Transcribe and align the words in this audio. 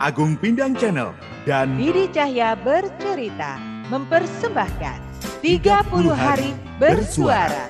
Agung 0.00 0.32
Pindang 0.40 0.72
Channel 0.80 1.12
dan 1.44 1.76
Didi 1.76 2.08
Cahya 2.08 2.56
bercerita 2.56 3.60
mempersembahkan 3.92 4.96
30 5.44 5.60
hari 6.16 6.56
bersuara. 6.80 7.68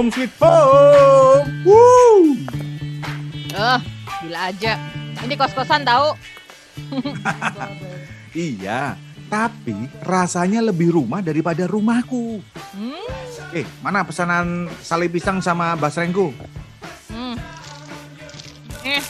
Home 0.00 0.08
Sweet 0.08 0.32
Home. 0.40 1.44
Woo! 1.60 2.32
Eh, 3.52 3.78
gila 4.24 4.48
aja. 4.48 4.80
Ini 5.20 5.36
kos-kosan 5.36 5.84
tahu. 5.84 6.16
Iya, 8.30 8.94
tapi 9.28 9.74
rasanya 10.00 10.64
lebih 10.64 10.94
rumah 10.96 11.20
daripada 11.20 11.68
rumahku. 11.68 12.40
Hmm, 12.72 13.04
Eh, 13.52 13.66
mana 13.84 14.00
pesanan 14.00 14.70
sale 14.80 15.10
pisang 15.12 15.44
sama 15.44 15.76
basrengku? 15.76 16.32
hmm. 17.12 17.34
Eh. 18.86 19.04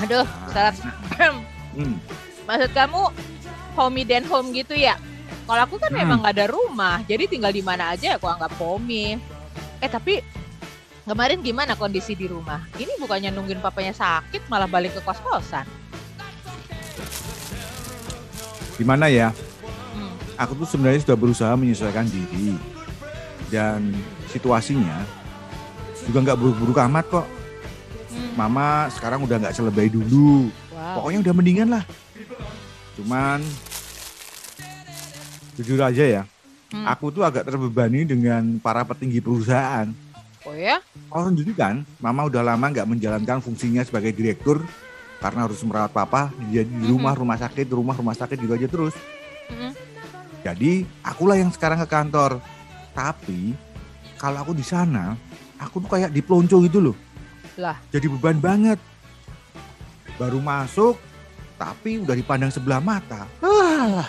Aduh, 0.00 0.24
syarat. 0.48 0.78
Hmm. 1.76 1.98
Maksud 2.48 2.70
kamu 2.72 3.02
homey 3.76 4.08
dan 4.08 4.24
home 4.24 4.54
gitu 4.56 4.72
ya? 4.72 4.96
Kalau 5.28 5.62
aku 5.64 5.76
kan 5.80 5.88
Hmm. 5.88 6.00
memang 6.04 6.18
gak 6.20 6.34
ada 6.36 6.46
rumah, 6.52 7.00
jadi 7.08 7.24
tinggal 7.24 7.52
di 7.52 7.64
mana 7.64 7.96
aja 7.96 8.20
aku 8.20 8.28
anggap 8.28 8.52
homey. 8.60 9.16
Eh 9.80 9.88
tapi 9.88 10.20
kemarin 11.04 11.40
gimana 11.40 11.72
kondisi 11.72 12.12
di 12.12 12.28
rumah? 12.28 12.68
Ini 12.76 13.00
bukannya 13.00 13.32
nungguin 13.32 13.64
papanya 13.64 13.96
sakit 13.96 14.44
malah 14.52 14.68
balik 14.68 14.92
ke 14.92 15.00
kos-kosan. 15.00 15.64
Gimana 18.76 19.10
ya? 19.10 19.32
Hmm. 19.94 20.12
Aku 20.38 20.54
tuh 20.54 20.68
sebenarnya 20.68 21.02
sudah 21.02 21.18
berusaha 21.18 21.52
menyesuaikan 21.58 22.06
diri 22.06 22.54
dan 23.48 23.90
situasinya 24.28 25.02
juga 26.06 26.18
nggak 26.28 26.38
buruk-buruk 26.38 26.78
amat 26.86 27.04
kok. 27.10 27.26
Hmm. 28.12 28.32
Mama 28.36 28.86
sekarang 28.92 29.24
udah 29.24 29.36
nggak 29.40 29.56
selebay 29.56 29.88
dulu. 29.90 30.52
Wow. 30.70 31.02
Pokoknya 31.02 31.18
udah 31.26 31.34
mendingan 31.34 31.68
lah. 31.74 31.84
Cuman 32.94 33.42
jujur 35.58 35.82
aja 35.82 36.04
ya, 36.06 36.22
Hmm. 36.68 36.84
aku 36.84 37.08
tuh 37.08 37.24
agak 37.24 37.48
terbebani 37.48 38.04
dengan 38.04 38.60
para 38.60 38.84
petinggi 38.84 39.24
perusahaan. 39.24 39.88
Oh 40.44 40.52
ya? 40.52 40.78
Kau 41.08 41.24
sendiri 41.24 41.56
kan, 41.56 41.80
Mama 41.96 42.28
udah 42.28 42.44
lama 42.44 42.68
nggak 42.68 42.84
menjalankan 42.84 43.40
fungsinya 43.40 43.80
sebagai 43.82 44.12
direktur 44.12 44.62
karena 45.18 45.48
harus 45.48 45.58
merawat 45.64 45.90
Papa 45.90 46.28
di, 46.46 46.60
di 46.60 46.86
rumah 46.86 47.16
rumah 47.16 47.40
sakit, 47.40 47.66
rumah 47.72 47.96
rumah 47.96 48.12
sakit 48.12 48.36
gitu 48.36 48.52
aja 48.52 48.68
terus. 48.68 48.94
Mm-mm. 49.48 49.72
Jadi 50.44 50.84
akulah 51.00 51.40
yang 51.40 51.50
sekarang 51.50 51.80
ke 51.82 51.88
kantor. 51.88 52.38
Tapi 52.92 53.56
kalau 54.20 54.44
aku 54.44 54.52
di 54.52 54.62
sana, 54.62 55.16
aku 55.56 55.82
tuh 55.82 55.90
kayak 55.90 56.12
diplonco 56.12 56.60
gitu 56.62 56.78
loh. 56.78 56.96
Lah. 57.58 57.80
Jadi 57.90 58.06
beban 58.06 58.38
banget. 58.38 58.78
Baru 60.14 60.38
masuk, 60.38 60.98
tapi 61.58 61.98
udah 61.98 62.14
dipandang 62.14 62.50
sebelah 62.50 62.78
mata. 62.78 63.26
Ah, 63.42 64.06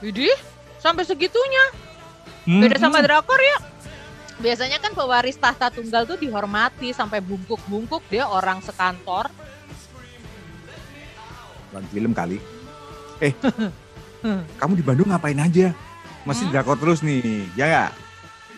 Widih, 0.00 0.36
sampai 0.78 1.04
segitunya. 1.04 1.64
Beda 2.48 2.80
sama 2.80 3.04
drakor 3.04 3.36
ya. 3.36 3.58
Biasanya 4.38 4.78
kan 4.78 4.94
pewaris 4.94 5.36
tahta 5.36 5.68
tunggal 5.68 6.06
tuh 6.06 6.16
dihormati 6.16 6.94
sampai 6.94 7.18
bungkuk-bungkuk 7.18 8.06
dia 8.06 8.24
orang 8.24 8.62
sekantor. 8.62 9.28
Bukan 11.68 11.84
film 11.92 12.12
kali. 12.14 12.38
Eh, 13.18 13.34
kamu 14.62 14.72
di 14.78 14.84
Bandung 14.86 15.10
ngapain 15.10 15.36
aja? 15.36 15.74
Masih 16.22 16.46
Hmm? 16.48 16.54
drakor 16.54 16.78
terus 16.78 17.02
nih, 17.02 17.50
ya 17.58 17.66
nggak? 17.66 17.92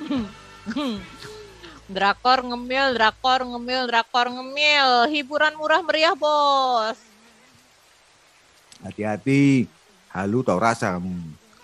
drakor 1.97 2.47
ngemil, 2.47 2.94
drakor 2.94 3.41
ngemil, 3.43 3.83
drakor 3.89 4.27
ngemil. 4.31 5.11
Hiburan 5.11 5.56
murah 5.56 5.81
meriah 5.83 6.15
bos. 6.15 7.00
Hati-hati, 8.84 9.65
halu 10.12 10.44
tau 10.44 10.61
rasa 10.61 10.97
kamu. 10.97 11.17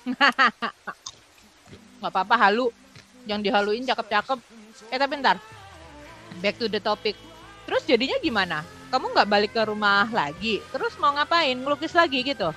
Gak 2.01 2.11
apa-apa 2.13 2.37
halu. 2.39 2.71
Yang 3.27 3.51
dihaluin 3.51 3.83
cakep-cakep. 3.85 4.39
Eh 4.93 4.99
tapi 4.99 5.15
ntar. 5.19 5.37
Back 6.39 6.61
to 6.61 6.71
the 6.71 6.79
topic. 6.79 7.17
Terus 7.67 7.83
jadinya 7.83 8.15
gimana? 8.23 8.63
Kamu 8.87 9.11
nggak 9.11 9.27
balik 9.27 9.51
ke 9.51 9.63
rumah 9.67 10.07
lagi? 10.15 10.63
Terus 10.71 10.95
mau 11.03 11.11
ngapain? 11.11 11.59
Ngelukis 11.59 11.91
lagi 11.91 12.23
gitu? 12.23 12.55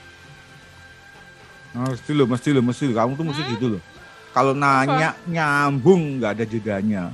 Mesti 1.74 2.12
lo, 2.14 2.30
mesti 2.30 2.50
lo, 2.54 2.62
mesti 2.62 2.84
lo. 2.86 2.94
Kamu 2.94 3.18
tuh 3.18 3.26
mesti 3.26 3.42
Hmm? 3.42 3.54
gitu 3.58 3.66
loh. 3.78 3.82
Kalau 4.30 4.54
nanya 4.54 5.18
nyambung 5.26 6.22
nggak 6.22 6.32
ada 6.38 6.46
jedanya. 6.46 7.10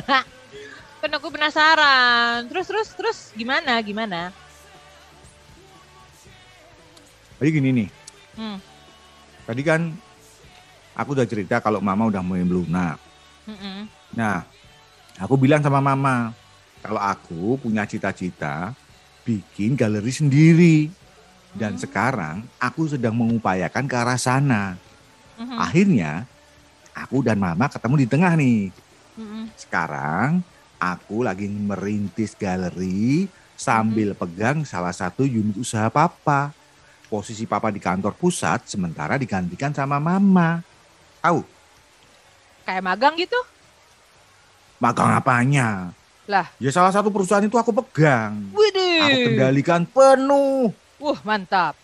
Kan 1.02 1.10
aku 1.10 1.32
penasaran. 1.32 2.46
Terus, 2.46 2.66
terus, 2.70 2.88
terus 2.94 3.18
gimana? 3.34 3.74
Gimana? 3.82 4.30
Jadi 7.40 7.50
gini 7.50 7.68
nih, 7.72 7.88
Hmm. 8.36 8.60
Tadi 9.50 9.66
kan 9.66 9.90
aku 10.94 11.18
udah 11.18 11.26
cerita 11.26 11.58
kalau 11.58 11.82
mama 11.82 12.06
udah 12.06 12.22
mulai 12.22 12.46
melunak. 12.46 13.02
Mm-mm. 13.50 13.90
Nah, 14.14 14.46
aku 15.18 15.34
bilang 15.34 15.58
sama 15.58 15.82
mama, 15.82 16.30
kalau 16.78 17.02
aku 17.02 17.58
punya 17.58 17.82
cita-cita 17.82 18.70
bikin 19.26 19.74
galeri 19.74 20.14
sendiri. 20.14 20.76
Dan 21.50 21.74
Hmm. 21.74 21.82
sekarang 21.82 22.36
aku 22.62 22.94
sedang 22.94 23.10
mengupayakan 23.18 23.90
ke 23.90 23.94
arah 23.98 24.14
sana. 24.14 24.78
Mhm. 25.34 25.58
Akhirnya, 25.58 26.12
aku 26.94 27.26
dan 27.26 27.42
mama 27.42 27.66
ketemu 27.66 27.94
di 27.98 28.06
tengah 28.06 28.38
nih. 28.38 28.70
Mm-mm. 29.18 29.50
Sekarang 29.58 30.46
aku 30.78 31.26
lagi 31.26 31.50
merintis 31.50 32.38
galeri 32.38 33.26
sambil 33.58 34.14
pegang 34.14 34.62
salah 34.62 34.94
satu 34.94 35.26
unit 35.26 35.58
usaha 35.58 35.90
papa. 35.90 36.54
Posisi 37.10 37.42
papa 37.42 37.74
di 37.74 37.82
kantor 37.82 38.14
pusat 38.14 38.70
sementara 38.70 39.18
digantikan 39.18 39.74
sama 39.74 39.98
mama. 39.98 40.62
Tahu 41.18 41.42
Kayak 42.62 42.82
magang 42.86 43.14
gitu? 43.18 43.40
magang 44.80 45.12
apanya? 45.12 45.92
Lah. 46.24 46.46
Ya 46.56 46.70
salah 46.72 46.88
satu 46.88 47.12
perusahaan 47.12 47.44
itu 47.44 47.58
aku 47.58 47.68
pegang. 47.74 48.32
Widih. 48.54 49.02
Aku 49.04 49.16
kendalikan 49.28 49.82
penuh. 49.84 50.72
Wah, 50.96 51.20
mantap. 51.20 51.74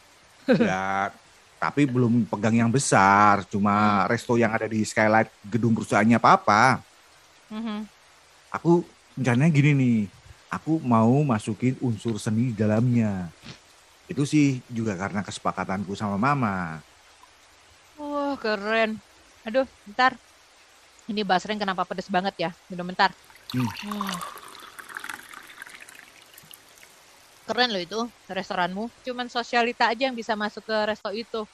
Ya, 0.63 1.11
tapi 1.59 1.85
belum 1.85 2.23
pegang 2.31 2.55
yang 2.55 2.71
besar. 2.71 3.43
Cuma 3.51 4.07
resto 4.07 4.39
yang 4.39 4.55
ada 4.55 4.71
di 4.71 4.81
skylight 4.87 5.27
gedung 5.43 5.75
perusahaannya 5.75 6.23
papa. 6.23 6.79
Mhm. 7.51 7.87
aku 8.49 8.83
rencananya 9.19 9.51
gini 9.53 9.71
nih, 9.75 9.99
aku 10.49 10.79
mau 10.81 11.21
masukin 11.23 11.75
unsur 11.83 12.17
seni 12.17 12.51
di 12.51 12.57
dalamnya. 12.57 13.29
Itu 14.07 14.23
sih 14.23 14.63
juga 14.71 14.95
karena 14.95 15.27
kesepakatanku 15.27 15.93
sama 15.99 16.15
mama. 16.15 16.79
Wah, 17.99 18.39
keren. 18.39 19.01
Aduh, 19.43 19.67
bentar. 19.87 20.15
Ini 21.07 21.23
basreng 21.23 21.59
kenapa 21.59 21.87
pedes 21.87 22.11
banget 22.11 22.35
ya? 22.39 22.51
Minum 22.71 22.87
bentar. 22.87 23.11
Hmm. 23.55 23.67
Hmm. 23.87 24.15
Keren 27.47 27.71
loh 27.71 27.83
itu 27.83 28.01
restoranmu. 28.27 28.91
Cuman 29.07 29.31
sosialita 29.31 29.87
aja 29.87 30.11
yang 30.11 30.19
bisa 30.19 30.35
masuk 30.35 30.67
ke 30.67 30.77
resto 30.87 31.11
itu. 31.15 31.47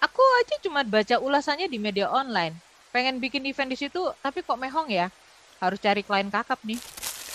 Aku 0.00 0.22
aja 0.40 0.56
cuma 0.64 0.80
baca 0.84 1.16
ulasannya 1.20 1.68
di 1.68 1.76
media 1.76 2.08
online. 2.08 2.56
Pengen 2.92 3.20
bikin 3.20 3.44
event 3.44 3.68
di 3.68 3.76
situ, 3.76 4.00
tapi 4.24 4.40
kok 4.40 4.56
mehong 4.56 4.88
ya? 4.88 5.12
Harus 5.60 5.80
cari 5.80 6.00
klien 6.00 6.32
kakap 6.32 6.60
nih. 6.64 6.80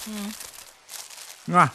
Hmm. 0.10 0.30
Nah, 1.50 1.70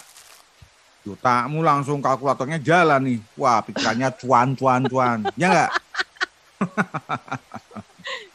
otakmu 1.15 1.63
langsung 1.63 2.03
kalkulatornya 2.03 2.59
jalan 2.59 3.01
nih. 3.07 3.19
Wah, 3.39 3.63
pikirannya 3.63 4.11
cuan, 4.19 4.59
cuan, 4.59 4.83
cuan. 4.91 5.19
Ya 5.39 5.47
nggak? 5.53 5.71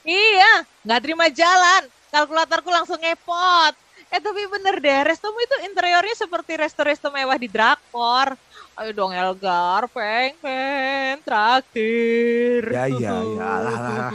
Iya, 0.01 0.65
nggak 0.83 1.01
terima 1.01 1.29
jalan. 1.31 1.87
Kalkulatorku 2.11 2.67
langsung 2.67 2.99
ngepot. 2.99 3.73
Eh 4.11 4.19
tapi 4.19 4.43
bener 4.51 4.83
deh, 4.83 5.01
restomu 5.07 5.39
itu 5.39 5.55
interiornya 5.63 6.11
seperti 6.19 6.59
resto-resto 6.59 7.07
mewah 7.07 7.39
di 7.39 7.47
Drakor. 7.47 8.35
Ayo 8.75 8.91
dong 8.91 9.15
Elgar, 9.15 9.87
pengen 9.87 11.23
traktir. 11.23 12.67
Ya, 12.67 12.91
ya, 12.91 13.15
ya, 13.23 13.45
alah, 13.47 13.75
alah. 13.79 14.11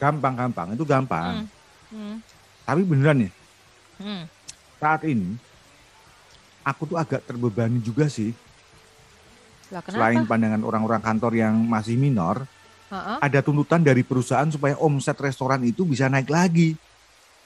Gampang, 0.00 0.34
gampang. 0.40 0.68
Itu 0.72 0.88
gampang. 0.88 1.44
Hmm, 1.92 2.24
Tapi 2.64 2.80
beneran 2.84 3.28
nih, 3.28 3.32
hmm. 4.00 4.24
saat 4.80 5.04
ini 5.04 5.36
aku 6.68 6.84
tuh 6.84 6.98
agak 7.00 7.24
terbebani 7.24 7.80
juga 7.80 8.04
sih. 8.12 8.36
Lah 9.72 9.84
Selain 9.84 10.24
pandangan 10.24 10.60
orang-orang 10.64 11.00
kantor 11.00 11.32
yang 11.36 11.54
masih 11.56 11.96
minor, 11.96 12.44
Ha-ha. 12.88 13.20
ada 13.20 13.40
tuntutan 13.44 13.84
dari 13.84 14.00
perusahaan 14.00 14.48
supaya 14.48 14.76
omset 14.80 15.16
restoran 15.20 15.60
itu 15.64 15.84
bisa 15.84 16.08
naik 16.08 16.28
lagi. 16.28 16.76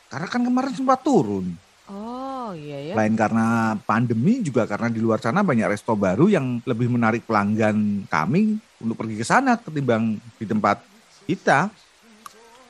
Karena 0.07 0.27
kan 0.31 0.43
kemarin 0.43 0.75
sempat 0.75 1.03
turun. 1.03 1.51
Oh 1.91 2.55
iya 2.55 2.93
ya. 2.93 2.95
Selain 2.95 3.15
karena 3.19 3.75
pandemi 3.83 4.39
juga 4.39 4.71
karena 4.71 4.87
di 4.87 5.03
luar 5.03 5.19
sana 5.19 5.43
banyak 5.43 5.67
resto 5.67 5.99
baru 5.99 6.31
yang 6.31 6.63
lebih 6.63 6.87
menarik 6.87 7.27
pelanggan 7.27 8.07
kami 8.07 8.61
untuk 8.79 9.03
pergi 9.03 9.19
ke 9.19 9.27
sana 9.27 9.59
ketimbang 9.59 10.21
di 10.39 10.47
tempat 10.47 10.79
kita. 11.27 11.75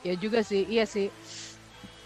Ya 0.01 0.17
juga 0.17 0.41
sih, 0.41 0.65
iya 0.65 0.89
sih. 0.89 1.13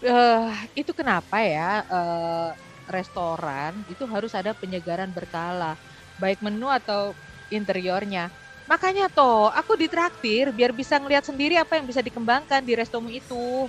Eh 0.04 0.52
itu 0.76 0.92
kenapa 0.92 1.40
ya 1.40 1.82
eh, 1.88 2.50
restoran 2.88 3.76
itu 3.92 4.08
harus 4.08 4.32
ada 4.32 4.56
penyegaran 4.56 5.12
berkala, 5.12 5.76
baik 6.16 6.40
menu 6.40 6.66
atau 6.72 7.12
interiornya. 7.52 8.32
Makanya 8.68 9.08
toh, 9.08 9.48
aku 9.48 9.80
ditraktir 9.80 10.52
biar 10.52 10.76
bisa 10.76 11.00
ngeliat 11.00 11.24
sendiri 11.24 11.56
apa 11.56 11.80
yang 11.80 11.88
bisa 11.88 12.04
dikembangkan 12.04 12.60
di 12.60 12.76
restomu 12.76 13.08
itu. 13.08 13.68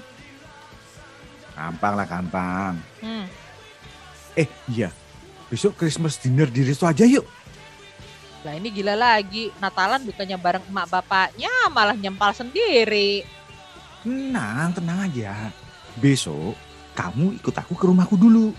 Gampang 1.55 1.93
lah 1.95 2.07
gampang. 2.07 2.73
Hmm. 2.99 3.27
Eh 4.35 4.47
iya, 4.71 4.91
besok 5.47 5.79
Christmas 5.79 6.19
dinner 6.19 6.51
di 6.51 6.67
resto 6.67 6.83
aja 6.83 7.07
yuk. 7.07 7.23
Lah 8.43 8.55
ini 8.55 8.71
gila 8.71 8.95
lagi, 8.95 9.51
Natalan 9.59 10.03
bukannya 10.07 10.39
bareng 10.39 10.63
emak 10.71 10.87
bapaknya 10.87 11.51
malah 11.71 11.95
nyempal 11.95 12.31
sendiri. 12.31 13.27
Tenang, 14.03 14.71
tenang 14.71 15.11
aja. 15.11 15.51
Besok 15.99 16.55
kamu 16.95 17.39
ikut 17.39 17.55
aku 17.55 17.75
ke 17.75 17.85
rumahku 17.87 18.15
dulu. 18.15 18.51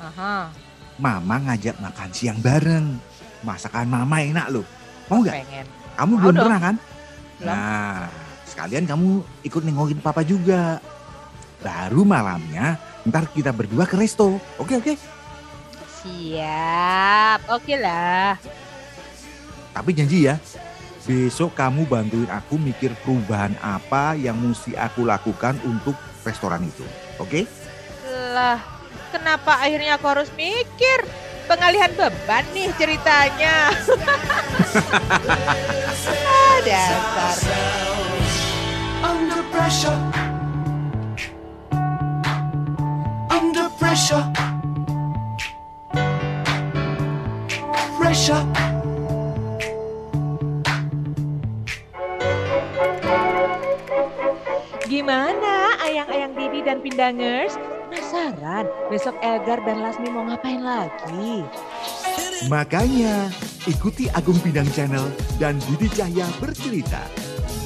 Aha, 0.00 0.50
Mama 0.94 1.36
ngajak 1.42 1.78
makan 1.82 2.10
siang 2.14 2.38
bareng. 2.38 2.98
Masakan 3.42 3.90
mama 3.90 4.22
enak 4.22 4.46
loh. 4.50 4.66
Mau 5.10 5.20
nggak? 5.20 5.34
pengen. 5.42 5.66
Kamu 5.94 6.12
Mau 6.14 6.20
belum 6.22 6.34
dong. 6.34 6.44
pernah 6.46 6.60
kan? 6.60 6.76
Belum. 7.38 7.50
Nah, 7.50 8.00
sekalian 8.46 8.84
kamu 8.86 9.08
ikut 9.42 9.62
nengokin 9.62 10.00
papa 10.00 10.22
juga. 10.22 10.78
Baru 11.60 12.04
malamnya 12.04 12.76
ntar 13.04 13.28
kita 13.30 13.52
berdua 13.52 13.84
ke 13.84 13.98
resto. 13.98 14.38
Oke 14.56 14.78
oke. 14.78 14.94
Siap, 16.00 17.48
oke 17.48 17.74
lah. 17.80 18.36
Tapi 19.74 19.90
janji 19.90 20.28
ya, 20.28 20.38
besok 21.02 21.56
kamu 21.56 21.88
bantuin 21.88 22.30
aku 22.30 22.54
mikir 22.54 22.94
perubahan 23.02 23.56
apa 23.58 24.14
yang 24.14 24.38
mesti 24.38 24.76
aku 24.78 25.02
lakukan 25.02 25.58
untuk 25.66 25.96
restoran 26.22 26.62
itu. 26.62 26.84
Oke? 27.18 27.48
Lah, 28.36 28.60
kenapa 29.14 29.62
akhirnya 29.62 29.94
aku 29.94 30.06
harus 30.10 30.30
mikir? 30.34 31.06
Pengalihan 31.46 31.92
beban 31.94 32.42
nih 32.50 32.66
ceritanya. 32.74 33.70
ah, 36.26 36.56
dasar. 36.66 37.36
Under 39.04 39.42
pressure. 39.54 40.00
Under 43.30 43.68
pressure. 43.78 44.26
Pressure. 48.00 48.44
Gimana 54.88 55.76
ayang-ayang 55.84 56.32
Didi 56.34 56.60
dan 56.64 56.80
Pindangers? 56.80 57.54
Penasaran 58.04 58.68
besok 58.92 59.16
Elgar 59.24 59.64
dan 59.64 59.80
Lasmi 59.80 60.12
mau 60.12 60.28
ngapain 60.28 60.60
lagi? 60.60 61.40
Makanya 62.52 63.32
ikuti 63.64 64.12
Agung 64.12 64.36
Bidang 64.44 64.68
Channel 64.76 65.08
dan 65.40 65.56
Didi 65.64 65.88
Cahya 65.88 66.28
bercerita 66.36 67.00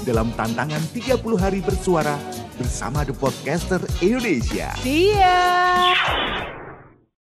dalam 0.07 0.31
tantangan 0.39 0.79
30 0.95 1.19
hari 1.43 1.59
bersuara 1.59 2.15
bersama 2.55 3.03
The 3.03 3.19
Podcaster 3.19 3.83
Indonesia. 3.99 4.71
Siap! 4.79 6.58